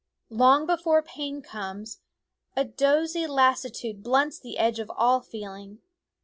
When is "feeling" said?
5.21-5.83